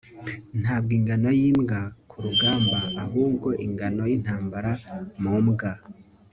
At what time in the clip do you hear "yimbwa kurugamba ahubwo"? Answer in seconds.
1.39-3.49